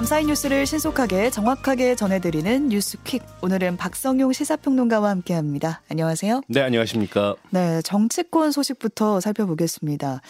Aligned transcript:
밤사이 0.00 0.24
뉴스를 0.24 0.64
신속하게 0.64 1.28
정확하게 1.28 1.94
전해드리는 1.94 2.70
뉴스퀵. 2.70 3.22
오늘은 3.42 3.76
박성용 3.76 4.32
시사평론가와 4.32 5.10
함께합니다. 5.10 5.82
안녕하세요. 5.90 6.40
네, 6.48 6.62
안녕하십니까. 6.62 7.36
네, 7.50 7.82
정치권 7.82 8.50
소식부터 8.50 9.20
살펴보겠습니다. 9.20 10.22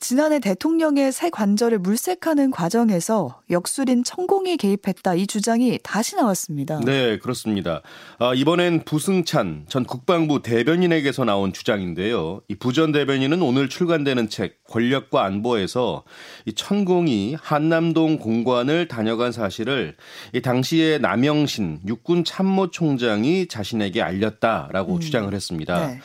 지난해 0.00 0.38
대통령의 0.38 1.10
새 1.12 1.28
관절을 1.28 1.80
물색하는 1.80 2.50
과정에서 2.50 3.40
역술인 3.50 4.04
천공이 4.04 4.56
개입했다 4.56 5.14
이 5.14 5.26
주장이 5.26 5.78
다시 5.82 6.14
나왔습니다. 6.16 6.80
네, 6.84 7.18
그렇습니다. 7.18 7.82
아, 8.18 8.32
이번엔 8.32 8.84
부승찬 8.84 9.64
전 9.68 9.84
국방부 9.84 10.40
대변인에게서 10.42 11.24
나온 11.24 11.52
주장인데요. 11.52 12.42
이 12.48 12.54
부전 12.54 12.92
대변인은 12.92 13.42
오늘 13.42 13.68
출간되는 13.68 14.28
책 14.28 14.62
권력과 14.64 15.24
안보에서 15.24 16.04
이 16.46 16.52
천공이 16.52 17.36
한남동 17.40 18.18
공관을 18.18 18.86
다녀간 18.86 19.32
사실을 19.32 19.96
이 20.32 20.40
당시에 20.40 20.98
남영신 20.98 21.80
육군 21.86 22.24
참모총장이 22.24 23.48
자신에게 23.48 24.00
알렸다라고 24.02 24.94
음. 24.94 25.00
주장을 25.00 25.32
했습니다. 25.34 25.86
네. 25.88 26.00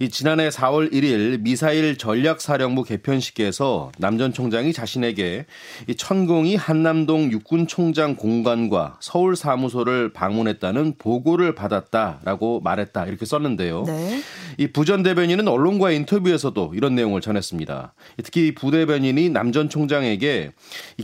이 0.00 0.10
지난해 0.10 0.48
4월 0.48 0.92
1일 0.92 1.40
미사일 1.40 1.98
전략사령부 1.98 2.84
개편식에서 2.84 3.90
남전 3.98 4.32
총장이 4.32 4.72
자신에게 4.72 5.46
이 5.88 5.94
천공이 5.96 6.54
한남동 6.54 7.32
육군총장 7.32 8.14
공관과 8.14 8.98
서울 9.00 9.34
사무소를 9.34 10.12
방문했다는 10.12 10.94
보고를 10.98 11.56
받았다라고 11.56 12.60
말했다 12.60 13.06
이렇게 13.06 13.26
썼는데요. 13.26 13.82
네. 13.88 14.22
이 14.56 14.68
부전 14.68 15.02
대변인은 15.02 15.48
언론과의 15.48 15.96
인터뷰에서도 15.96 16.74
이런 16.76 16.94
내용을 16.94 17.20
전했습니다. 17.20 17.94
특히 18.22 18.54
부 18.54 18.70
대변인이 18.70 19.30
남전 19.30 19.68
총장에게 19.68 20.52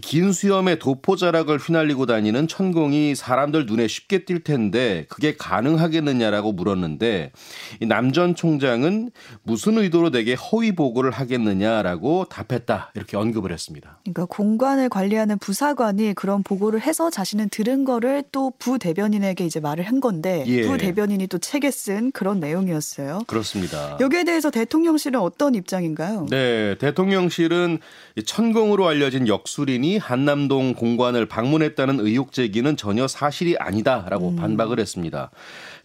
긴 0.02 0.32
수염의 0.32 0.78
도포자락을 0.78 1.58
휘날리고 1.58 2.06
다니는 2.06 2.46
천공이 2.46 3.16
사람들 3.16 3.66
눈에 3.66 3.88
쉽게 3.88 4.24
띌 4.24 4.44
텐데 4.44 5.06
그게 5.08 5.36
가능하겠느냐라고 5.36 6.52
물었는데 6.52 7.32
남전 7.80 8.36
총장은 8.36 8.83
대통령은 8.84 9.10
무슨 9.42 9.78
의도로 9.78 10.10
내게 10.10 10.34
허위 10.34 10.72
보고를 10.72 11.10
하겠느냐라고 11.10 12.26
답했다 12.26 12.92
이렇게 12.94 13.16
언급을 13.16 13.52
했습니다. 13.52 13.98
그러니까 14.04 14.26
공관을 14.26 14.88
관리하는 14.88 15.38
부사관이 15.38 16.14
그런 16.14 16.42
보고를 16.42 16.80
해서 16.82 17.10
자신은 17.10 17.48
들은 17.48 17.84
거를 17.84 18.22
또 18.30 18.52
부 18.58 18.78
대변인에게 18.78 19.44
이제 19.44 19.58
말을 19.58 19.84
한 19.84 20.00
건데 20.00 20.44
예. 20.46 20.62
부 20.62 20.78
대변인이 20.78 21.26
또 21.26 21.38
책에 21.38 21.70
쓴 21.70 22.12
그런 22.12 22.40
내용이었어요. 22.40 23.22
그렇습니다. 23.26 23.98
여기에 24.00 24.24
대해서 24.24 24.50
대통령실은 24.50 25.20
어떤 25.20 25.54
입장인가요? 25.54 26.26
네, 26.30 26.76
대통령실은 26.78 27.78
천공으로 28.24 28.86
알려진 28.86 29.26
역술인이 29.26 29.98
한남동 29.98 30.74
공관을 30.74 31.26
방문했다는 31.26 32.00
의혹 32.00 32.32
제기는 32.32 32.76
전혀 32.76 33.08
사실이 33.08 33.56
아니다라고 33.58 34.30
음. 34.30 34.36
반박을 34.36 34.78
했습니다. 34.78 35.30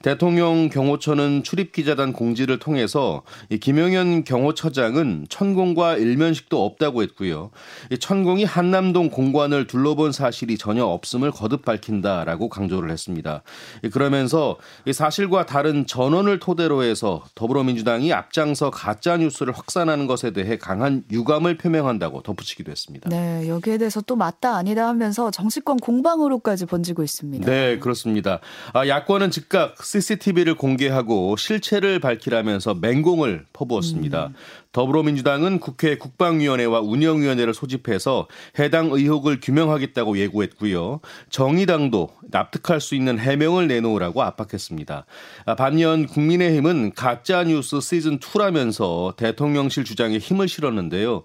대통령 0.01 0.69
경호처는 0.69 1.43
출입기자단 1.43 2.13
공지를 2.13 2.59
통해서 2.59 3.23
김영현 3.59 4.23
경호처장은 4.23 5.27
천공과 5.29 5.97
일면식도 5.97 6.63
없다고 6.63 7.03
했고요. 7.03 7.51
천공이 7.99 8.45
한남동 8.45 9.09
공관을 9.09 9.67
둘러본 9.67 10.11
사실이 10.11 10.57
전혀 10.57 10.85
없음을 10.85 11.31
거듭 11.31 11.65
밝힌다라고 11.65 12.49
강조를 12.49 12.91
했습니다. 12.91 13.43
그러면서 13.91 14.57
사실과 14.91 15.45
다른 15.45 15.85
전원을 15.85 16.39
토대로 16.39 16.83
해서 16.83 17.23
더불어민주당이 17.35 18.13
앞장서 18.13 18.71
가짜 18.71 19.17
뉴스를 19.17 19.53
확산하는 19.53 20.07
것에 20.07 20.31
대해 20.31 20.57
강한 20.57 21.03
유감을 21.11 21.57
표명한다고 21.57 22.23
덧붙이기도 22.23 22.71
했습니다. 22.71 23.09
네, 23.09 23.47
여기에 23.49 23.77
대해서 23.79 24.01
또 24.01 24.15
맞다 24.15 24.55
아니다 24.55 24.87
하면서 24.87 25.31
정치권 25.31 25.77
공방으로까지 25.77 26.65
번지고 26.65 27.03
있습니다. 27.03 27.45
네, 27.49 27.79
그렇습니다. 27.79 28.39
아, 28.73 28.87
야권은 28.87 29.31
즉각 29.31 29.75
CCTV를 29.89 30.53
공개하고 30.53 31.35
실체를 31.35 31.99
밝히라면서 31.99 32.75
맹공을 32.75 33.47
퍼부었습니다. 33.53 34.27
음. 34.27 34.33
더불어민주당은 34.71 35.59
국회 35.59 35.97
국방위원회와 35.97 36.81
운영위원회를 36.81 37.55
소집해서 37.55 38.27
해당 38.59 38.91
의혹을 38.91 39.39
규명하겠다고 39.41 40.19
예고했고요. 40.19 40.99
정의당도 41.31 42.09
납득할 42.29 42.79
수 42.79 42.93
있는 42.93 43.17
해명을 43.17 43.67
내놓으라고 43.67 44.21
압박했습니다. 44.21 45.07
아, 45.47 45.55
반면 45.55 46.05
국민의힘은 46.05 46.91
가짜뉴스 46.93 47.77
시즌2라면서 47.77 49.15
대통령실 49.15 49.85
주장에 49.85 50.19
힘을 50.19 50.47
실었는데요. 50.47 51.23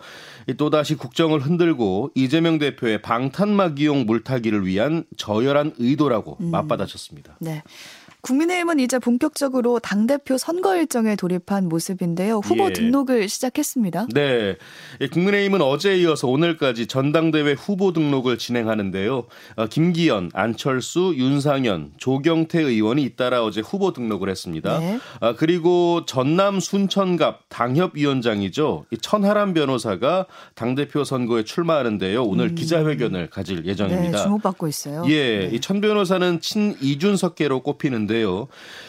또다시 0.56 0.94
국정을 0.94 1.40
흔들고 1.40 2.12
이재명 2.14 2.58
대표의 2.58 3.02
방탄막 3.02 3.78
이용 3.78 4.06
물타기를 4.06 4.66
위한 4.66 5.04
저열한 5.18 5.74
의도라고 5.78 6.38
음. 6.40 6.50
맞받아쳤습니다. 6.50 7.36
네. 7.40 7.62
국민의힘은 8.24 8.80
이제 8.80 8.98
본격적으로 8.98 9.78
당대표 9.80 10.38
선거 10.38 10.76
일정에 10.76 11.14
돌입한 11.14 11.68
모습인데요. 11.68 12.38
후보 12.38 12.68
예. 12.68 12.72
등록을 12.72 13.28
시작했습니다. 13.28 14.06
네. 14.14 14.56
국민의힘은 15.12 15.60
어제에 15.60 15.98
이어서 15.98 16.26
오늘까지 16.28 16.86
전당대회 16.86 17.52
후보 17.52 17.92
등록을 17.92 18.38
진행하는데요. 18.38 19.26
어, 19.56 19.66
김기현, 19.66 20.30
안철수, 20.32 21.12
윤상현, 21.16 21.92
조경태 21.98 22.62
의원이 22.62 23.02
잇따라 23.02 23.44
어제 23.44 23.60
후보 23.60 23.92
등록을 23.92 24.30
했습니다. 24.30 24.78
네. 24.78 24.98
아, 25.20 25.34
그리고 25.34 26.06
전남 26.06 26.60
순천갑 26.60 27.50
당협위원장이죠. 27.50 28.86
천하람 29.02 29.52
변호사가 29.52 30.26
당대표 30.54 31.04
선거에 31.04 31.44
출마하는데요. 31.44 32.24
오늘 32.24 32.48
음. 32.48 32.54
기자회견을 32.54 33.28
가질 33.28 33.66
예정입니다. 33.66 34.16
네, 34.16 34.22
주목받고 34.22 34.66
있어요. 34.66 35.04
예. 35.08 35.48
네. 35.50 35.50
이천 35.56 35.82
변호사는 35.82 36.40
친 36.40 36.74
이준석계로 36.80 37.60
꼽히는데 37.60 38.13
있는데요. 38.14 38.48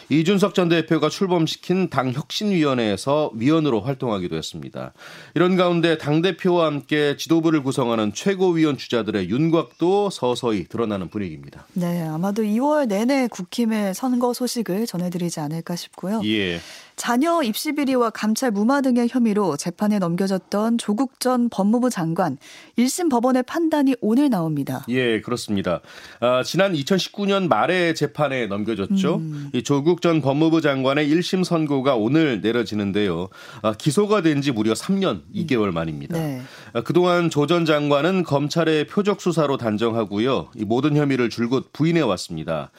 이준석 0.10 0.54
전 0.54 0.70
대표가 0.70 1.10
출범시킨 1.10 1.90
당 1.90 2.12
혁신위원회에서 2.12 3.32
위원으로 3.34 3.82
활동하기도 3.82 4.36
했습니다. 4.36 4.94
이런 5.34 5.56
가운데 5.56 5.98
당 5.98 6.22
대표와 6.22 6.68
함께 6.68 7.18
지도부를 7.18 7.64
구성하는 7.64 8.14
최고위원 8.14 8.78
주자들의 8.78 9.30
윤곽도 9.30 10.12
서서히 10.12 10.66
드러나는 10.66 11.10
분위기입니다. 11.10 11.66
네, 11.74 12.04
아마도 12.04 12.44
2월 12.44 12.88
내내 12.88 13.28
국힘의 13.28 13.96
선거 13.96 14.34
소식을 14.34 14.86
전해드리지 14.86 15.40
않을까 15.40 15.76
싶고요. 15.76 16.22
예. 16.26 16.60
자녀 16.96 17.42
입시 17.44 17.74
비리와 17.74 18.12
감찰 18.12 18.52
무마 18.52 18.80
등의 18.80 19.10
혐의로 19.10 19.58
재판에 19.58 20.00
넘겨졌던 20.00 20.78
조국 20.78 21.20
전 21.20 21.50
법무부 21.50 21.90
장관 21.90 22.38
1심 22.78 23.10
법원의 23.10 23.44
판단이 23.44 23.96
오늘 24.00 24.30
나옵니다. 24.30 24.86
예, 24.88 25.20
그렇습니다. 25.20 25.82
아, 26.22 26.42
지난 26.44 26.74
2019년 26.74 27.50
말에 27.50 27.94
재판에 27.94 28.48
넘겨졌죠. 28.48 29.16
음. 29.16 29.50
이 29.54 29.62
조국 29.64 30.02
전 30.02 30.22
법무부 30.22 30.62
장관의 30.62 31.10
1심 31.10 31.44
선고가 31.44 31.96
오늘 31.96 32.40
내려지는데요. 32.42 33.28
아, 33.62 33.74
기소가 33.74 34.22
된 34.22 34.36
지 34.46 34.52
무려 34.52 34.74
3년 34.74 35.22
2개월 35.34 35.72
만입니다. 35.72 36.18
네. 36.20 36.42
아, 36.74 36.82
그동안 36.82 37.30
조 37.30 37.46
전 37.48 37.66
장관은 37.66 38.24
검찰의 38.24 38.88
표적 38.88 39.22
수사로 39.22 39.58
단정하고요. 39.58 40.50
이 40.56 40.66
모든 40.66 40.96
혐의를 40.96 41.30
줄곧 41.30 41.72
부인해 41.74 42.02
왔습니다. 42.02 42.72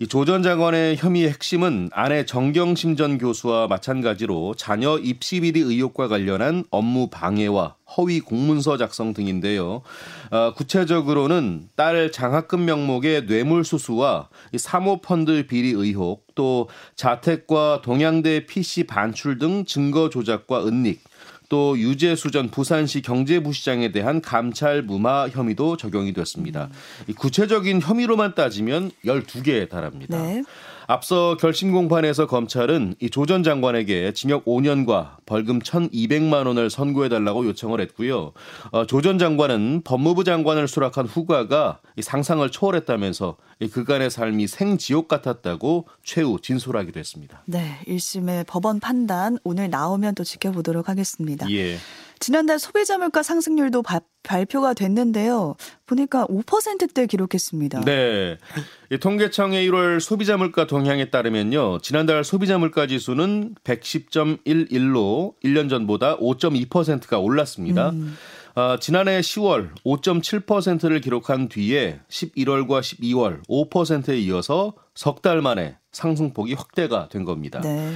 이 0.00 0.06
조 0.06 0.24
전 0.24 0.42
장관의 0.42 0.96
혐의의 0.96 1.28
핵심은 1.30 1.90
아내 1.92 2.24
정경심 2.24 2.96
전 2.96 3.18
교수와 3.18 3.59
마찬가지로 3.68 4.54
자녀 4.56 4.98
입시 4.98 5.40
비리 5.40 5.60
의혹과 5.60 6.08
관련한 6.08 6.64
업무 6.70 7.08
방해와 7.08 7.76
허위 7.96 8.20
공문서 8.20 8.76
작성 8.76 9.12
등인데요. 9.12 9.82
어, 10.30 10.52
구체적으로는 10.54 11.68
딸 11.76 12.12
장학금 12.12 12.64
명목의 12.64 13.26
뇌물 13.26 13.64
수수와 13.64 14.28
사모펀드 14.56 15.46
비리 15.46 15.70
의혹, 15.70 16.26
또 16.34 16.68
자택과 16.94 17.82
동양대 17.82 18.46
PC 18.46 18.84
반출 18.84 19.38
등 19.38 19.64
증거 19.64 20.08
조작과 20.08 20.66
은닉, 20.66 21.02
또 21.50 21.76
유재수 21.76 22.30
전 22.30 22.48
부산시 22.48 23.02
경제부시장에 23.02 23.90
대한 23.90 24.22
감찰 24.22 24.82
무마 24.82 25.28
혐의도 25.28 25.76
적용이 25.76 26.12
됐습니다. 26.12 26.70
음. 27.08 27.14
구체적인 27.14 27.82
혐의로만 27.82 28.36
따지면 28.36 28.92
12개에 29.04 29.68
달합니다. 29.68 30.16
네. 30.16 30.44
앞서 30.90 31.36
결심 31.38 31.70
공판에서 31.72 32.26
검찰은 32.26 32.96
이 33.00 33.08
조 33.10 33.24
전 33.26 33.44
장관에게 33.44 34.12
징역 34.12 34.44
5년과 34.44 35.18
벌금 35.24 35.60
1,200만 35.60 36.46
원을 36.46 36.68
선고해 36.68 37.08
달라고 37.08 37.46
요청을 37.46 37.80
했고요. 37.82 38.32
어, 38.72 38.86
조전 38.86 39.18
장관은 39.18 39.82
법무부 39.84 40.24
장관을 40.24 40.66
수락한 40.66 41.06
후과가 41.06 41.78
이 41.96 42.02
상상을 42.02 42.50
초월했다면서 42.50 43.36
이 43.60 43.68
그간의 43.68 44.10
삶이 44.10 44.48
생지옥 44.48 45.06
같았다고 45.06 45.86
최후 46.02 46.40
진술하기도 46.42 46.98
했습니다. 46.98 47.42
네, 47.46 47.78
1심의 47.86 48.46
법원 48.48 48.80
판단 48.80 49.38
오늘 49.44 49.70
나오면 49.70 50.16
또 50.16 50.24
지켜보도록 50.24 50.88
하겠습니다. 50.88 51.48
예. 51.52 51.76
지난달 52.20 52.58
소비자 52.58 52.98
물가 52.98 53.22
상승률도 53.22 53.82
바, 53.82 54.00
발표가 54.22 54.74
됐는데요. 54.74 55.56
보니까 55.86 56.26
5%대 56.26 57.06
기록했습니다. 57.06 57.80
네. 57.80 58.36
통계청의 59.00 59.66
1월 59.70 60.00
소비자 60.00 60.36
물가 60.36 60.66
동향에 60.66 61.08
따르면요. 61.10 61.78
지난달 61.80 62.22
소비자 62.22 62.58
물가 62.58 62.86
지수는 62.86 63.54
110.11로 63.64 65.32
1년 65.42 65.70
전보다 65.70 66.18
5.2%가 66.18 67.18
올랐습니다. 67.18 67.90
음. 67.90 68.16
어, 68.54 68.76
지난해 68.78 69.20
10월 69.20 69.70
5.7%를 69.84 71.00
기록한 71.00 71.48
뒤에 71.48 72.00
11월과 72.10 72.80
12월 72.80 73.40
5%에 73.48 74.18
이어서 74.18 74.74
석 74.94 75.22
달 75.22 75.40
만에 75.40 75.76
상승폭이 75.92 76.54
확대가 76.54 77.08
된 77.08 77.24
겁니다. 77.24 77.60
네. 77.60 77.92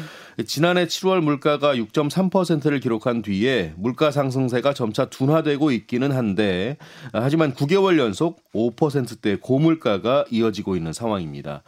지난해 0.47 0.87
7월 0.87 1.21
물가가 1.21 1.77
6.3%를 1.77 2.81
기록한 2.81 3.23
뒤에 3.23 3.73
물가 3.77 4.11
상승세가 4.11 4.75
점차 4.75 5.05
둔화되고 5.05 5.71
있기는 5.71 6.11
한데 6.11 6.77
하지만 7.13 7.55
9개월 7.55 7.99
연속 7.99 8.43
5%대 8.53 9.37
고물가가 9.37 10.25
이어지고 10.31 10.77
있는 10.77 10.93
상황입니다. 10.93 11.63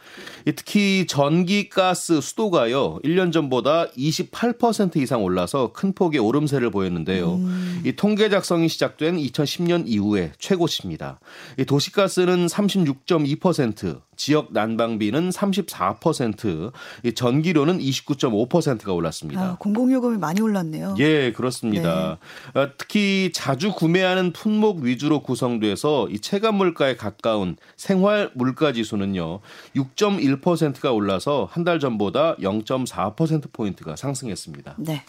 특히 0.45 1.05
전기, 1.07 1.69
가스, 1.69 2.19
수도가요. 2.19 2.99
1년 3.05 3.31
전보다 3.31 3.87
28% 3.91 4.97
이상 4.97 5.23
올라서 5.23 5.71
큰 5.71 5.93
폭의 5.93 6.19
오름세를 6.19 6.69
보였는데요. 6.69 7.35
음. 7.35 7.81
이 7.85 7.93
통계 7.93 8.29
작성이 8.29 8.67
시작된 8.67 9.17
2010년 9.17 9.83
이후에 9.87 10.33
최고치입니다. 10.39 11.19
이 11.57 11.63
도시가스는 11.63 12.47
36.2%, 12.47 14.01
지역 14.17 14.51
난방비는 14.51 15.29
34%, 15.29 16.71
이 17.03 17.13
전기료는 17.13 17.79
29.5%가 17.79 18.91
올랐습니다. 18.91 19.41
아, 19.41 19.55
공공요금이 19.57 20.17
많이 20.17 20.41
올랐네요. 20.41 20.95
예, 20.99 21.31
그렇습니다. 21.31 22.17
네. 22.53 22.59
어, 22.59 22.69
특히 22.77 23.31
자주 23.33 23.71
구매하는 23.71 24.33
품목 24.33 24.79
위주로 24.79 25.21
구성돼서 25.21 26.09
이 26.09 26.19
체감 26.19 26.55
물가에 26.55 26.95
가까운 26.97 27.55
생활 27.77 28.31
물가 28.33 28.73
지수는요. 28.73 29.39
6.1%가 29.75 30.91
올라서 30.91 31.47
한 31.51 31.67
달 31.67 31.81
전보다 31.81 32.37
0.4% 32.37 33.51
포인트가 33.51 33.97
상승했습니다. 33.97 34.75
네. 34.77 35.03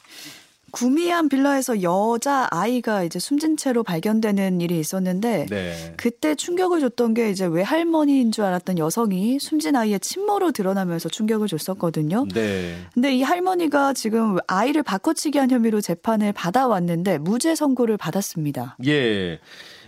구미한 0.70 1.28
빌라에서 1.28 1.82
여자 1.82 2.46
아이가 2.50 3.02
이제 3.02 3.18
숨진 3.18 3.56
채로 3.56 3.82
발견되는 3.82 4.60
일이 4.60 4.78
있었는데 4.78 5.46
네. 5.48 5.94
그때 5.96 6.34
충격을 6.34 6.80
줬던 6.80 7.14
게 7.14 7.30
이제 7.30 7.46
외할머니인 7.46 8.32
줄 8.32 8.44
알았던 8.44 8.78
여성이 8.78 9.38
숨진 9.38 9.76
아이의 9.76 10.00
친모로 10.00 10.52
드러나면서 10.52 11.08
충격을 11.08 11.48
줬었거든요. 11.48 12.26
네. 12.34 12.76
근데 12.92 13.14
이 13.14 13.22
할머니가 13.22 13.94
지금 13.94 14.36
아이를 14.46 14.82
바꿔치기 14.82 15.38
한 15.38 15.50
혐의로 15.50 15.80
재판을 15.80 16.32
받아왔는데 16.32 17.18
무죄 17.18 17.54
선고를 17.54 17.96
받았습니다. 17.96 18.76
예. 18.86 19.40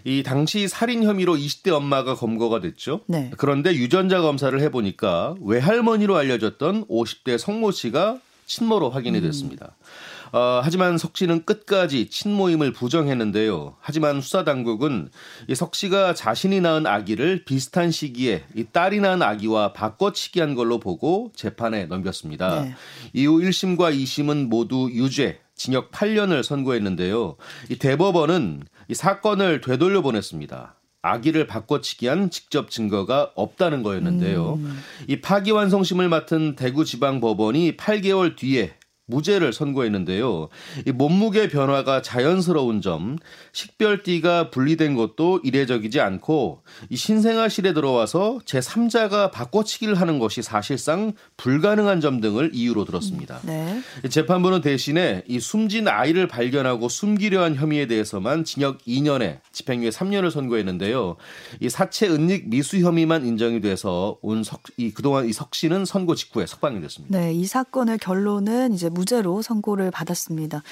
이 0.05 0.23
당시 0.23 0.67
살인 0.67 1.03
혐의로 1.03 1.37
20대 1.37 1.73
엄마가 1.73 2.15
검거가 2.15 2.61
됐죠. 2.61 3.01
네. 3.07 3.31
그런데 3.37 3.75
유전자 3.75 4.23
검사를 4.23 4.59
해보니까 4.59 5.35
외할머니로 5.43 6.17
알려졌던 6.17 6.87
50대 6.87 7.37
성모 7.37 7.73
씨가 7.73 8.19
친모로 8.47 8.91
확인이 8.91 9.21
됐습니다. 9.21 9.77
음. 9.79 10.10
어, 10.33 10.61
하지만 10.63 10.99
석 10.99 11.17
씨는 11.17 11.45
끝까지 11.45 12.09
친모임을 12.09 12.73
부정했는데요. 12.73 13.77
하지만 13.81 14.21
수사 14.21 14.45
당국은 14.45 15.11
이석 15.49 15.75
씨가 15.75 16.15
자신이 16.15 16.61
낳은 16.61 16.87
아기를 16.87 17.45
비슷한 17.45 17.91
시기에 17.91 18.45
이 18.55 18.65
딸이 18.65 19.01
낳은 19.01 19.23
아기와 19.23 19.73
바꿔치기한 19.73 20.55
걸로 20.55 20.79
보고 20.79 21.33
재판에 21.35 21.87
넘겼습니다. 21.87 22.63
네. 22.63 22.75
이후 23.13 23.41
1심과 23.41 23.95
2심은 23.95 24.49
모두 24.49 24.89
유죄, 24.93 25.41
징역 25.55 25.91
8년을 25.91 26.43
선고했는데요. 26.43 27.37
이 27.71 27.77
대법원은 27.77 28.63
이 28.89 28.95
사건을 28.95 29.61
되돌려 29.61 30.01
보냈습니다. 30.03 30.77
아기를 31.03 31.47
바꿔치기한 31.47 32.31
직접 32.31 32.71
증거가 32.71 33.31
없다는 33.35 33.83
거였는데요. 33.83 34.55
음. 34.55 34.79
이 35.09 35.21
파기환송심을 35.21 36.09
맡은 36.09 36.57
대구지방법원이 36.57 37.77
8개월 37.77 38.37
뒤에 38.37 38.75
무죄를 39.11 39.53
선고했는데요. 39.53 40.49
이 40.87 40.93
몸무게 40.93 41.49
변화가 41.49 42.01
자연스러운 42.01 42.81
점, 42.81 43.19
식별띠가 43.53 44.51
분리된 44.51 44.95
것도 44.95 45.41
이례적이지 45.43 46.01
않고 46.01 46.63
이 46.89 46.97
신생아실에 46.97 47.73
들어와서 47.75 48.39
제3자가 48.45 49.33
바꿔치기를 49.33 49.97
하는 50.01 50.19
것이 50.21 50.43
사실상 50.43 51.13
불가능한 51.37 52.01
점 52.01 52.21
등을 52.21 52.51
이유로 52.55 52.85
들었습니다. 52.85 53.41
네. 53.43 53.81
재판부는 54.09 54.61
대신에 54.61 55.25
이 55.27 55.41
숨진 55.41 55.89
아이를 55.89 56.29
발견하고 56.29 56.89
숨기려 56.89 57.43
한 57.43 57.57
혐의에 57.57 57.87
대해서만 57.87 58.45
징역 58.45 58.79
2년에 58.87 59.41
집행유예 59.53 59.91
3년을 59.91 60.31
선고했는데요. 60.31 61.17
이 61.61 61.69
사체 61.69 62.09
은닉 62.09 62.49
미수 62.49 62.79
혐의만 62.79 63.27
인정이 63.27 63.61
돼서 63.61 64.17
온 64.23 64.45
석, 64.45 64.63
이 64.77 64.93
그동안 64.93 65.29
이 65.29 65.33
석 65.41 65.55
씨는 65.55 65.87
선고 65.87 66.15
직후에 66.15 66.45
석방이 66.45 66.83
됐습니다. 66.83 67.19
네, 67.19 67.33
이 67.33 67.47
사건의 67.47 67.97
결론은 67.99 68.75
이제 68.75 68.91
무죄로 69.01 69.43
선고를 69.43 69.91
받았습니다. 69.91 70.63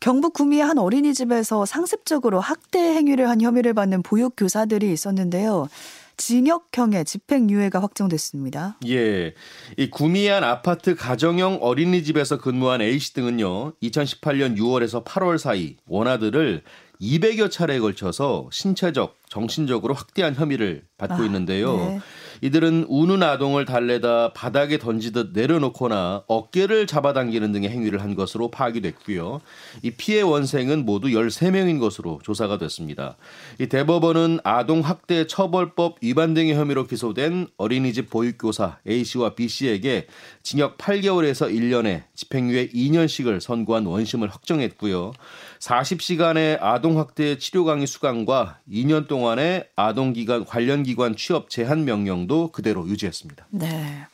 경북 0.00 0.32
구미의 0.32 0.64
한 0.64 0.78
어린이집에서 0.78 1.66
상습적으로 1.66 2.40
학대 2.40 2.78
행위를 2.78 3.28
한 3.28 3.40
혐의를 3.40 3.74
받는 3.74 4.02
보육 4.02 4.34
교사들이 4.36 4.92
있었는데요. 4.92 5.68
징역형의 6.16 7.04
집행유예가 7.06 7.80
확정됐습니다. 7.80 8.76
예. 8.88 9.34
이 9.78 9.88
구미안 9.88 10.44
아파트 10.44 10.94
가정형 10.94 11.58
어린이집에서 11.62 12.38
근무한 12.38 12.82
A씨 12.82 13.14
등은요, 13.14 13.72
2018년 13.82 14.58
6월에서 14.58 15.02
8월 15.04 15.38
사이 15.38 15.76
원아들을 15.86 16.62
200여 17.00 17.50
차례에 17.50 17.78
걸쳐서 17.78 18.50
신체적, 18.52 19.16
정신적으로 19.30 19.94
확대한 19.94 20.34
혐의를 20.34 20.82
받고 20.98 21.22
아, 21.22 21.24
있는데요. 21.24 21.76
네. 21.76 22.00
이들은 22.42 22.86
우는 22.88 23.22
아동을 23.22 23.64
달래다 23.64 24.32
바닥에 24.32 24.78
던지듯 24.78 25.30
내려놓거나 25.32 26.24
어깨를 26.26 26.86
잡아당기는 26.86 27.52
등의 27.52 27.70
행위를 27.70 28.00
한 28.02 28.14
것으로 28.14 28.50
파악이 28.50 28.80
됐고요. 28.80 29.40
이 29.82 29.90
피해 29.90 30.22
원생은 30.22 30.84
모두 30.86 31.08
13명인 31.08 31.78
것으로 31.80 32.20
조사가 32.22 32.58
됐습니다. 32.58 33.16
이 33.58 33.66
대법원은 33.66 34.40
아동 34.44 34.80
학대 34.80 35.26
처벌법 35.26 35.98
위반 36.00 36.34
등의 36.34 36.54
혐의로 36.54 36.86
기소된 36.86 37.48
어린이집 37.56 38.08
보육교사 38.08 38.78
A씨와 38.88 39.34
B씨에게 39.34 40.06
징역 40.42 40.78
8개월에서 40.78 41.52
1년에 41.52 42.04
집행유예 42.14 42.68
2년씩을 42.68 43.40
선고한 43.40 43.86
원심을 43.86 44.28
확정했고요. 44.28 45.12
40시간의 45.60 46.58
아동학대 46.60 47.36
치료 47.38 47.64
강의 47.64 47.86
수강과 47.86 48.60
2년 48.70 49.06
동안의 49.08 49.68
아동기관 49.76 50.46
관련 50.46 50.82
기관 50.82 51.14
취업 51.16 51.50
제한 51.50 51.84
명령도 51.84 52.29
그대로 52.52 52.86
유지했습니다. 52.88 53.46
네. 53.50 54.04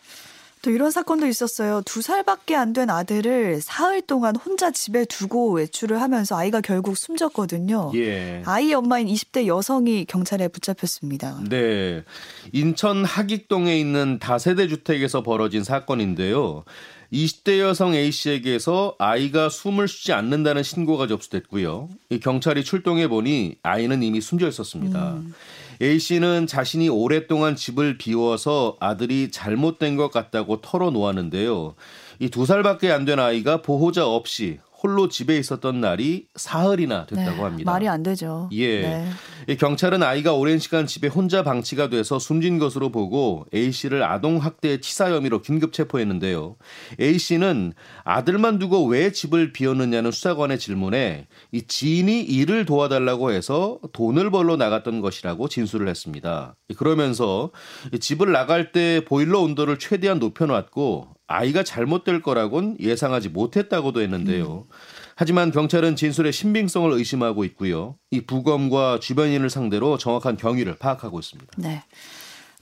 또 0.63 0.71
이런 0.73 0.91
사건도 0.91 1.29
있었어요. 1.29 1.83
두 1.85 2.03
살밖에 2.03 2.57
안 2.57 2.73
된 2.73 2.91
아들을 2.91 3.61
사흘 3.61 4.03
동안 4.03 4.35
혼자 4.35 4.73
집에 4.73 5.05
두고 5.05 5.53
외출을 5.53 6.03
하면서 6.03 6.37
아이가 6.37 6.61
결국 6.61 6.97
숨졌거든요. 6.97 7.93
예. 7.95 8.43
아이 8.45 8.75
엄마인 8.75 9.07
20대 9.07 9.47
여성이 9.47 10.05
경찰에 10.07 10.49
붙잡혔습니다. 10.49 11.39
네. 11.49 12.03
인천 12.53 13.05
하익동에 13.05 13.79
있는 13.79 14.19
다세대 14.19 14.67
주택에서 14.67 15.23
벌어진 15.23 15.63
사건인데요. 15.63 16.65
20대 17.13 17.61
여성 17.61 17.95
A씨에게서 17.95 18.97
아이가 18.99 19.49
숨을 19.49 19.87
쉬지 19.87 20.13
않는다는 20.13 20.65
신고가 20.65 21.07
접수됐고요. 21.07 21.89
경찰이 22.21 22.65
출동해 22.65 23.07
보니 23.07 23.59
아이는 23.63 24.03
이미 24.03 24.21
숨져 24.21 24.49
있었습니다. 24.49 25.13
음. 25.13 25.33
A씨는 25.83 26.47
자신이 26.47 26.89
오랫동안 26.89 27.55
집을 27.55 27.99
비워서 27.99 28.77
아들이 28.81 29.31
잘못된 29.31 29.97
것 29.97 30.11
같다고 30.11 30.61
털어놓았는데요. 30.63 31.75
이 32.21 32.29
두 32.31 32.47
살밖에 32.47 32.91
안 32.93 33.05
된 33.05 33.19
아이가 33.21 33.61
보호자 33.63 34.07
없이 34.07 34.59
홀로 34.83 35.09
집에 35.09 35.39
있었던 35.39 35.81
날이 35.81 36.27
사흘이나 36.35 37.07
됐다고 37.07 37.37
네, 37.37 37.43
합니다. 37.43 37.73
말이 37.73 37.89
안 37.89 38.03
되죠. 38.03 38.51
예. 38.53 38.83
네. 39.47 39.57
경찰은 39.57 40.03
아이가 40.03 40.35
오랜 40.35 40.59
시간 40.59 40.87
집에 40.87 41.09
혼자 41.09 41.43
방치가 41.43 41.89
돼서 41.89 42.19
숨진 42.19 42.59
것으로 42.59 42.91
보고 42.91 43.47
A 43.55 43.73
씨를 43.73 44.03
아동 44.03 44.37
학대 44.37 44.81
치사 44.81 45.11
혐의로 45.11 45.41
긴급 45.41 45.73
체포했는데요. 45.73 46.57
A 47.01 47.19
씨는 47.19 47.73
아들만 48.05 48.59
두고 48.59 48.87
왜 48.87 49.13
집을 49.13 49.53
비웠느냐는 49.53 50.11
수사관의 50.11 50.59
질문에 50.59 51.27
이 51.53 51.63
지인이 51.63 52.23
일을 52.23 52.67
도와달라고 52.67 53.33
해서 53.33 53.79
돈을 53.93 54.31
벌러 54.31 54.57
나갔던 54.57 55.01
것이라고 55.01 55.49
진술을 55.49 55.89
했습니다. 55.89 56.55
그러면서 56.77 57.51
집을 57.99 58.31
나갈 58.33 58.73
때 58.73 59.03
보일러 59.07 59.41
온도를 59.41 59.79
최대한 59.79 60.19
높여놨고 60.19 61.16
아이가 61.27 61.63
잘못될 61.63 62.23
거라곤 62.23 62.77
예상하지 62.81 63.31
못했다고도 63.31 64.01
했는데요. 64.01 64.67
음. 64.69 64.77
하지만 65.17 65.51
경찰은 65.51 65.97
진술의 65.97 66.33
신빙성을 66.33 66.91
의심하고 66.93 67.45
있고요. 67.45 67.97
이 68.11 68.21
부검과 68.21 69.01
주변인을 69.01 69.51
상대로 69.51 69.99
정확한 69.99 70.37
경위를 70.37 70.77
파악하고 70.77 71.19
있습니다. 71.19 71.53
네. 71.57 71.83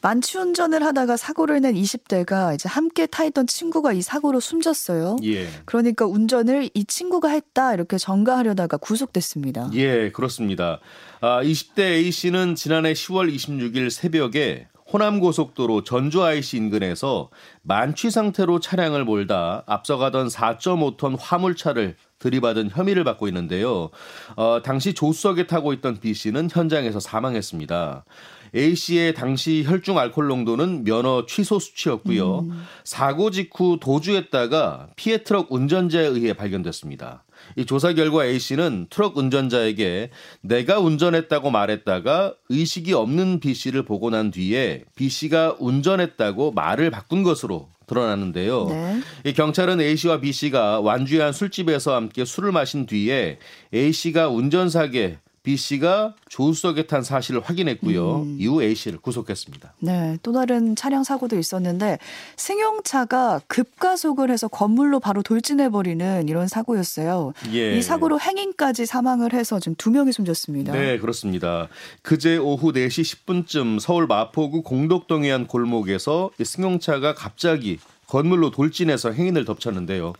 만취 0.00 0.36
운전을 0.36 0.84
하다가 0.84 1.16
사고를 1.16 1.62
낸 1.62 1.74
20대가 1.74 2.54
이제 2.54 2.68
함께 2.68 3.06
타 3.06 3.24
있던 3.24 3.46
친구가 3.46 3.94
이 3.94 4.02
사고로 4.02 4.38
숨졌어요. 4.38 5.16
예. 5.24 5.48
그러니까 5.64 6.04
운전을 6.04 6.68
이 6.74 6.84
친구가 6.84 7.30
했다 7.30 7.72
이렇게 7.72 7.96
전가하려다가 7.96 8.76
구속됐습니다. 8.76 9.70
예, 9.72 10.12
그렇습니다. 10.12 10.80
아, 11.22 11.42
20대 11.42 11.80
A 11.80 12.10
씨는 12.10 12.54
지난해 12.54 12.92
10월 12.92 13.34
26일 13.34 13.88
새벽에 13.88 14.68
호남 14.94 15.18
고속도로 15.18 15.82
전주 15.82 16.22
IC 16.22 16.56
인근에서 16.56 17.28
만취 17.62 18.12
상태로 18.12 18.60
차량을 18.60 19.04
몰다 19.04 19.64
앞서가던 19.66 20.28
4.5톤 20.28 21.16
화물차를 21.18 21.96
들이받은 22.20 22.70
혐의를 22.70 23.02
받고 23.02 23.26
있는데요. 23.26 23.90
어, 24.36 24.62
당시 24.64 24.94
조수석에 24.94 25.48
타고 25.48 25.72
있던 25.72 25.98
B 25.98 26.14
씨는 26.14 26.48
현장에서 26.48 27.00
사망했습니다. 27.00 28.04
A 28.54 28.74
씨의 28.74 29.14
당시 29.14 29.64
혈중 29.66 29.98
알코올 29.98 30.28
농도는 30.28 30.84
면허 30.84 31.26
취소 31.26 31.58
수치였고요. 31.58 32.40
음. 32.40 32.64
사고 32.84 33.30
직후 33.30 33.78
도주했다가 33.80 34.90
피해 34.96 35.24
트럭 35.24 35.50
운전자에 35.50 36.06
의해 36.06 36.34
발견됐습니다. 36.34 37.24
이 37.56 37.66
조사 37.66 37.92
결과 37.92 38.24
A 38.24 38.38
씨는 38.38 38.86
트럭 38.90 39.16
운전자에게 39.16 40.10
내가 40.40 40.78
운전했다고 40.78 41.50
말했다가 41.50 42.34
의식이 42.48 42.92
없는 42.92 43.40
B 43.40 43.54
씨를 43.54 43.84
보고 43.84 44.10
난 44.10 44.30
뒤에 44.30 44.84
B 44.94 45.08
씨가 45.08 45.56
운전했다고 45.58 46.52
말을 46.52 46.90
바꾼 46.90 47.22
것으로 47.22 47.68
드러났는데요. 47.86 48.66
네. 48.68 49.00
이 49.26 49.32
경찰은 49.34 49.80
A 49.80 49.96
씨와 49.96 50.20
B 50.20 50.32
씨가 50.32 50.80
완주의 50.80 51.20
한 51.20 51.32
술집에서 51.32 51.94
함께 51.94 52.24
술을 52.24 52.52
마신 52.52 52.86
뒤에 52.86 53.38
A 53.74 53.92
씨가 53.92 54.28
운전사게 54.28 55.18
B 55.44 55.58
씨가 55.58 56.14
조수석에 56.30 56.86
탄 56.86 57.02
사실을 57.02 57.42
확인했고요. 57.42 58.22
음. 58.22 58.36
이후 58.40 58.62
A 58.62 58.74
씨를 58.74 58.98
구속했습니다. 58.98 59.74
네, 59.80 60.16
또 60.22 60.32
다른 60.32 60.74
차량 60.74 61.04
사고도 61.04 61.38
있었는데 61.38 61.98
승용차가 62.36 63.42
급가속을 63.46 64.30
해서 64.30 64.48
건물로 64.48 65.00
바로 65.00 65.22
돌진해 65.22 65.68
버리는 65.68 66.26
이런 66.28 66.48
사고였어요. 66.48 67.34
예. 67.52 67.76
이 67.76 67.82
사고로 67.82 68.18
행인까지 68.20 68.86
사망을 68.86 69.34
해서 69.34 69.60
지금 69.60 69.74
두 69.76 69.90
명이 69.90 70.12
숨졌습니다. 70.12 70.72
네, 70.72 70.98
그렇습니다. 70.98 71.68
그제 72.00 72.38
오후 72.38 72.72
4시 72.72 73.26
10분쯤 73.26 73.80
서울 73.80 74.06
마포구 74.06 74.62
공덕동의 74.62 75.30
한 75.30 75.46
골목에서 75.46 76.30
승용차가 76.42 77.14
갑자기 77.14 77.78
건물로 78.06 78.50
돌진해서 78.50 79.12
행인을 79.12 79.44
덮쳤는데요. 79.44 80.12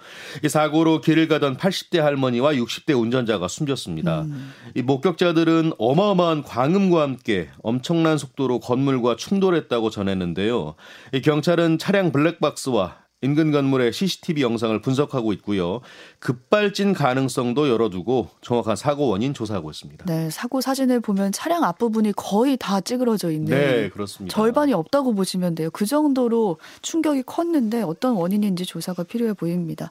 이 0.43 0.49
사고로 0.49 1.01
길을 1.01 1.29
가던 1.29 1.57
80대 1.57 1.99
할머니와 1.99 2.55
60대 2.55 2.99
운전자가 2.99 3.49
숨졌습니다. 3.49 4.23
음. 4.23 4.53
이 4.75 4.83
목격자들은 4.83 5.73
어마어마한 5.79 6.43
광음과 6.43 7.03
함께 7.03 7.49
엄청난 7.63 8.19
속도로 8.19 8.61
건물과 8.61 9.17
충돌했다고 9.17 9.91
전했는데요. 9.91 10.75
이 11.13 11.21
경찰은 11.21 11.79
차량 11.79 12.13
블랙박스와 12.13 13.04
인근 13.25 13.51
건물의 13.53 13.93
CCTV 13.93 14.43
영상을 14.43 14.79
분석하고 14.83 15.33
있고요. 15.35 15.81
급발진 16.19 16.93
가능성도 16.93 17.71
열어두고 17.71 18.29
정확한 18.43 18.77
사고 18.77 19.09
원인 19.09 19.33
조사하고 19.33 19.71
있습니다. 19.71 20.05
네, 20.05 20.29
사고 20.29 20.61
사진을 20.61 21.01
보면 21.01 21.33
차량 21.33 21.65
앞부분이 21.65 22.13
거의 22.17 22.59
다 22.59 22.83
찌그러져 22.83 23.31
있는 23.31 23.51
네, 23.57 23.89
그렇습니다. 23.89 24.35
절반이 24.35 24.75
없다고 24.75 25.15
보시면 25.15 25.55
돼요. 25.55 25.71
그 25.73 25.87
정도로 25.87 26.59
충격이 26.83 27.23
컸는데 27.23 27.81
어떤 27.81 28.15
원인인지 28.15 28.67
조사가 28.67 29.05
필요해 29.05 29.33
보입니다. 29.33 29.91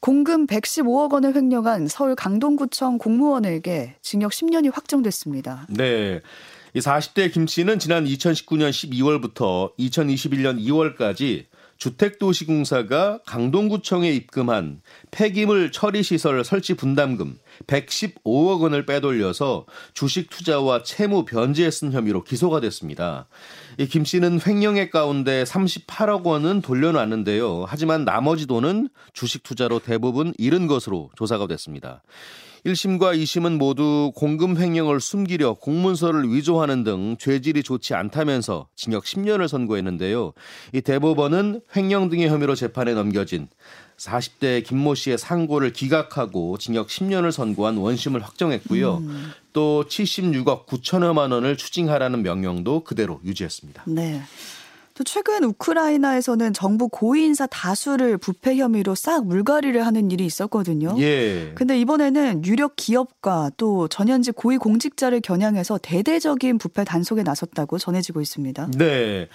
공금 0.00 0.46
115억 0.46 1.12
원을 1.12 1.34
횡령한 1.36 1.86
서울 1.86 2.16
강동구청 2.16 2.98
공무원에게 2.98 3.94
징역 4.02 4.32
10년이 4.32 4.72
확정됐습니다. 4.74 5.66
네. 5.70 6.20
이 6.74 6.80
40대 6.80 7.32
김 7.32 7.46
씨는 7.46 7.78
지난 7.78 8.04
2019년 8.04 8.70
12월부터 8.70 9.74
2021년 9.78 10.60
2월까지 10.60 11.46
주택도시공사가 11.78 13.20
강동구청에 13.26 14.10
입금한 14.12 14.80
폐기물 15.10 15.72
처리시설 15.72 16.44
설치 16.44 16.74
분담금 16.74 17.38
115억 17.66 18.60
원을 18.62 18.86
빼돌려서 18.86 19.66
주식 19.94 20.30
투자와 20.30 20.82
채무 20.82 21.24
변제에 21.24 21.70
쓴 21.70 21.92
혐의로 21.92 22.22
기소가 22.24 22.60
됐습니다. 22.60 23.28
이 23.78 23.86
김 23.86 24.04
씨는 24.04 24.40
횡령액 24.46 24.90
가운데 24.90 25.44
38억 25.44 26.24
원은 26.24 26.60
돌려놨는데요. 26.60 27.64
하지만 27.66 28.04
나머지 28.04 28.46
돈은 28.46 28.88
주식 29.12 29.42
투자로 29.42 29.78
대부분 29.78 30.34
잃은 30.38 30.66
것으로 30.66 31.10
조사가 31.16 31.46
됐습니다. 31.46 32.02
1심과 32.64 33.16
2심은 33.18 33.58
모두 33.58 34.12
공금 34.14 34.56
횡령을 34.56 35.00
숨기려 35.00 35.54
공문서를 35.54 36.32
위조하는 36.32 36.84
등 36.84 37.16
죄질이 37.18 37.62
좋지 37.62 37.94
않다면서 37.94 38.68
징역 38.74 39.04
10년을 39.04 39.48
선고했는데요. 39.48 40.32
이 40.72 40.80
대법원은 40.80 41.60
횡령 41.76 42.08
등의 42.08 42.28
혐의로 42.28 42.54
재판에 42.54 42.94
넘겨진 42.94 43.48
40대 43.98 44.64
김모 44.64 44.94
씨의 44.94 45.18
상고를 45.18 45.72
기각하고 45.72 46.58
징역 46.58 46.88
10년을 46.88 47.32
선고한 47.32 47.76
원심을 47.78 48.22
확정했고요. 48.22 48.98
음. 48.98 49.32
또 49.52 49.84
76억 49.88 50.66
9천여만 50.66 51.32
원을 51.32 51.56
추징하라는 51.56 52.22
명령도 52.22 52.84
그대로 52.84 53.20
유지했습니다. 53.24 53.84
네. 53.86 54.22
또 54.96 55.04
최근 55.04 55.44
우크라이나에서는 55.44 56.54
정부 56.54 56.88
고위 56.88 57.24
인사 57.24 57.46
다수를 57.46 58.16
부패 58.16 58.56
혐의로 58.56 58.94
싹 58.94 59.26
물갈이를 59.26 59.84
하는 59.84 60.10
일이 60.10 60.24
있었거든요. 60.24 60.96
예. 60.98 61.52
근데 61.54 61.78
이번에는 61.78 62.46
유력 62.46 62.76
기업과 62.76 63.50
또 63.58 63.88
전현직 63.88 64.34
고위 64.36 64.56
공직자를 64.56 65.20
겨냥해서 65.20 65.78
대대적인 65.82 66.56
부패 66.56 66.84
단속에 66.84 67.22
나섰다고 67.24 67.76
전해지고 67.76 68.22
있습니다. 68.22 68.70
네. 68.78 69.28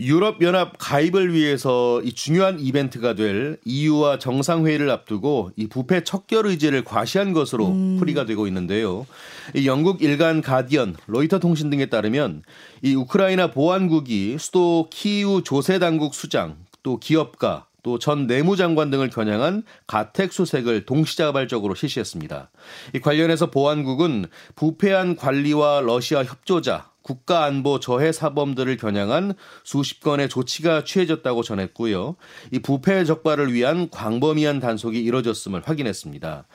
유럽연합 0.00 0.76
가입을 0.78 1.34
위해서 1.34 2.00
이 2.02 2.14
중요한 2.14 2.58
이벤트가 2.58 3.14
될 3.14 3.58
EU와 3.66 4.18
정상회의를 4.18 4.90
앞두고 4.90 5.50
이 5.56 5.66
부패 5.66 6.02
척결 6.02 6.46
의제를 6.46 6.84
과시한 6.84 7.34
것으로 7.34 7.68
음. 7.68 7.96
풀이가 7.98 8.24
되고 8.24 8.46
있는데요. 8.46 9.06
이 9.54 9.66
영국 9.66 10.02
일간 10.02 10.40
가디언, 10.40 10.96
로이터 11.06 11.38
통신 11.38 11.68
등에 11.68 11.86
따르면 11.86 12.42
이 12.82 12.94
우크라이나 12.94 13.50
보안국이 13.50 14.38
수도 14.38 14.88
키우 14.90 15.42
조세 15.42 15.78
당국 15.78 16.14
수장, 16.14 16.56
또 16.82 16.98
기업가, 16.98 17.66
또전 17.82 18.26
내무장관 18.26 18.90
등을 18.90 19.10
겨냥한 19.10 19.62
가택 19.86 20.32
수색을 20.32 20.86
동시자발적으로 20.86 21.74
실시했습니다. 21.74 22.50
이 22.94 23.00
관련해서 23.00 23.50
보안국은 23.50 24.26
부패한 24.54 25.16
관리와 25.16 25.80
러시아 25.80 26.22
협조자, 26.22 26.89
국가 27.02 27.44
안보 27.44 27.80
저해 27.80 28.12
사범들을 28.12 28.76
겨냥한 28.76 29.34
수십 29.64 30.00
건의 30.00 30.28
조치가 30.28 30.84
취해졌다고 30.84 31.42
전했고요. 31.42 32.16
이 32.52 32.58
부패 32.58 33.04
적발을 33.04 33.52
위한 33.52 33.88
광범위한 33.90 34.60
단속이 34.60 35.00
이뤄졌음을 35.02 35.62
확인했습니다. 35.64 36.46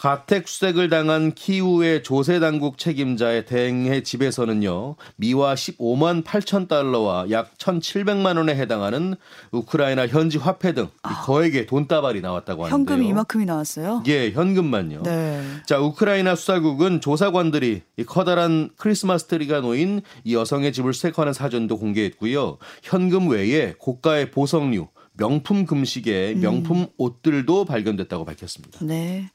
가택 0.00 0.48
수색을 0.48 0.88
당한 0.88 1.34
키우의 1.34 2.02
조세 2.02 2.40
당국 2.40 2.78
책임자의 2.78 3.44
대행의 3.44 4.02
집에서는요 4.02 4.96
미화 5.16 5.52
15만 5.52 6.24
8천 6.24 6.68
달러와 6.68 7.26
약 7.30 7.58
1,700만 7.58 8.38
원에 8.38 8.54
해당하는 8.54 9.14
우크라이나 9.52 10.06
현지 10.06 10.38
화폐 10.38 10.72
등 10.72 10.88
아. 11.02 11.20
거액의 11.20 11.66
돈다발이 11.66 12.22
나왔다고 12.22 12.64
하는데요. 12.64 12.78
현금이 12.78 13.10
이만큼이 13.10 13.44
나왔어요? 13.44 14.02
예, 14.06 14.30
현금만요. 14.30 15.02
네. 15.02 15.42
자, 15.66 15.78
우크라이나 15.78 16.34
수사국은 16.34 17.02
조사관들이 17.02 17.82
이 17.98 18.04
커다란 18.04 18.70
크리스마스 18.78 19.26
트리가 19.26 19.60
놓인 19.60 20.00
이 20.24 20.34
여성의 20.34 20.72
집을 20.72 20.94
수색하는 20.94 21.34
사전도 21.34 21.78
공개했고요. 21.78 22.56
현금 22.82 23.28
외에 23.28 23.74
고가의 23.76 24.30
보석류, 24.30 24.88
명품 25.12 25.66
금시계, 25.66 26.36
명품 26.40 26.78
음. 26.78 26.86
옷들도 26.96 27.66
발견됐다고 27.66 28.24
밝혔습니다. 28.24 28.78
네. 28.82 29.28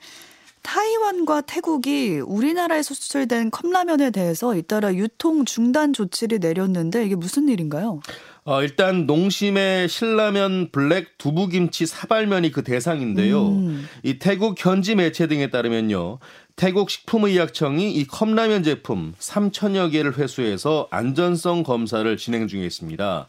타이완과 0.66 1.42
태국이 1.42 2.20
우리나라에서 2.26 2.96
수출된 2.96 3.52
컵라면에 3.52 4.10
대해서 4.10 4.56
잇따라 4.56 4.94
유통 4.96 5.46
중단 5.46 5.94
조치를 5.94 6.40
내렸는데 6.40 7.06
이게 7.06 7.16
무슨 7.16 7.48
일인가요? 7.48 8.02
어, 8.46 8.62
일단 8.64 9.06
농심의 9.06 9.88
신라면 9.88 10.70
블랙 10.72 11.20
두부김치 11.20 11.86
사발면이 11.86 12.52
그 12.52 12.64
대상인데요. 12.64 13.48
음. 13.50 13.88
이 14.04 14.18
태국 14.18 14.56
현지 14.64 14.96
매체 14.96 15.28
등에 15.28 15.52
따르면요. 15.52 16.18
태국 16.56 16.90
식품의약청이 16.90 17.92
이 17.94 18.06
컵라면 18.08 18.64
제품 18.64 19.14
3천여 19.20 19.92
개를 19.92 20.18
회수해서 20.18 20.88
안전성 20.90 21.64
검사를 21.64 22.18
진행 22.18 22.48
중에 22.48 22.66
있습니다. 22.66 23.28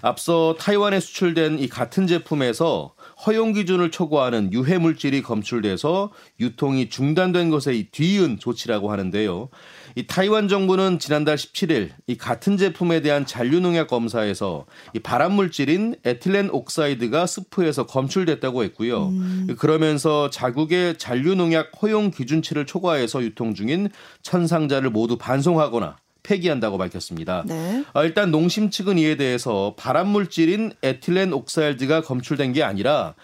앞서 0.00 0.54
타이완에 0.58 1.00
수출된 1.00 1.58
이 1.58 1.68
같은 1.68 2.06
제품에서 2.06 2.94
허용 3.26 3.52
기준을 3.52 3.90
초과하는 3.90 4.52
유해 4.52 4.78
물질이 4.78 5.22
검출돼서 5.22 6.12
유통이 6.38 6.88
중단된 6.88 7.50
것에 7.50 7.88
뒤이은 7.90 8.38
조치라고 8.38 8.92
하는데요. 8.92 9.48
이 9.96 10.06
타이완 10.06 10.46
정부는 10.46 11.00
지난달 11.00 11.36
17일 11.36 11.90
이 12.06 12.16
같은 12.16 12.56
제품에 12.56 13.00
대한 13.00 13.26
잔류 13.26 13.58
농약 13.60 13.88
검사에서 13.88 14.66
이 14.94 15.00
발암 15.00 15.32
물질인 15.32 15.96
에틸렌 16.04 16.50
옥사이드가 16.50 17.26
스프에서 17.26 17.86
검출됐다고 17.86 18.62
했고요. 18.64 19.08
음. 19.08 19.56
그러면서 19.58 20.30
자국의 20.30 20.98
잔류 20.98 21.34
농약 21.34 21.72
허용 21.82 22.12
기준치를 22.12 22.66
초과해서 22.66 23.22
유통 23.22 23.54
중인 23.54 23.88
천상자를 24.22 24.90
모두 24.90 25.18
반송하거나 25.18 25.96
폐기한다고 26.22 26.78
밝혔습니다. 26.78 27.44
네. 27.46 27.84
어, 27.94 28.04
일단 28.04 28.30
농심 28.30 28.70
측은 28.70 28.98
이에 28.98 29.16
대해서 29.16 29.74
발암 29.76 30.08
물질인 30.08 30.72
에틸렌 30.82 31.32
옥사이드가 31.32 32.02
검출된 32.02 32.52
게 32.52 32.62
아니라 32.62 33.14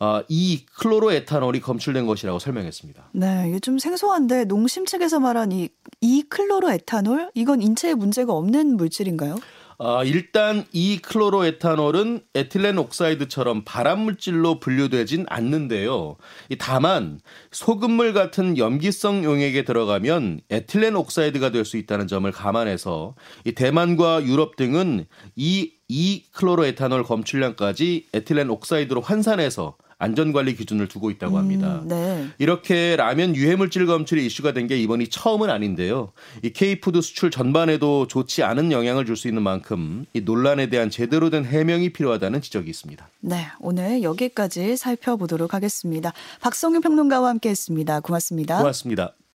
어, 0.00 0.22
이 0.28 0.64
클로로에탄올이 0.78 1.60
검출된 1.60 2.06
것이라고 2.06 2.38
설명했습니다. 2.38 3.10
네, 3.12 3.46
이게 3.48 3.58
좀 3.58 3.78
생소한데 3.78 4.44
농심 4.44 4.86
측에서 4.86 5.18
말한 5.18 5.50
이, 5.50 5.70
이 6.00 6.22
클로로에탄올 6.22 7.32
이건 7.34 7.62
인체에 7.62 7.94
문제가 7.94 8.32
없는 8.32 8.76
물질인가요? 8.76 9.36
어, 9.80 10.02
일단 10.02 10.64
이 10.72 10.98
클로로에탄올은 10.98 12.22
에틸렌 12.34 12.78
옥사이드처럼 12.78 13.62
발암 13.64 14.00
물질로 14.00 14.58
분류되진 14.58 15.26
않는데요. 15.28 16.16
다만 16.58 17.20
소금물 17.52 18.12
같은 18.12 18.58
염기성 18.58 19.22
용액에 19.22 19.64
들어가면 19.64 20.40
에틸렌 20.50 20.96
옥사이드가 20.96 21.50
될 21.50 21.64
수 21.64 21.76
있다는 21.76 22.06
점을 22.08 22.30
감안해서 22.32 23.14
이 23.44 23.52
대만과 23.52 24.24
유럽 24.24 24.56
등은 24.56 25.06
이, 25.36 25.72
이 25.86 26.24
클로로에탄올 26.32 27.04
검출량까지 27.04 28.06
에틸렌 28.14 28.48
옥사이드로 28.50 29.00
환산해서 29.02 29.76
안전관리 29.98 30.54
기준을 30.54 30.86
두고 30.86 31.10
있다고 31.10 31.34
음, 31.34 31.38
합니다. 31.40 31.80
음, 31.82 31.88
네. 31.88 32.28
이렇게 32.38 32.94
라면 32.96 33.34
유해물질 33.34 33.86
검출이 33.86 34.24
이슈가 34.24 34.52
된 34.52 34.68
게 34.68 34.78
이번이 34.78 35.08
처음은 35.08 35.48
아닌데요. 35.50 36.12
이 36.42 36.50
K푸드 36.50 37.00
수출 37.00 37.30
전반에도 37.30 38.06
좋지 38.06 38.42
않은 38.42 38.70
영향을 38.70 39.06
줄 39.06 39.16
수 39.16 39.26
있는 39.26 39.42
만큼 39.42 40.04
이 40.12 40.20
논란에 40.20 40.68
대한 40.68 40.90
제대로 40.90 41.30
된 41.30 41.44
해명이 41.44 41.92
필요하다는 41.92 42.40
지적이 42.42 42.70
있습니다. 42.70 43.08
네, 43.20 43.46
오늘 43.60 44.02
여기까지 44.02 44.76
살펴보도록 44.76 45.54
하겠습니다. 45.54 46.12
박성윤 46.40 46.82
평론가와 46.82 47.30
함께했습니다. 47.30 48.00
고맙습니다. 48.00 48.58
고맙습니다. 48.58 49.18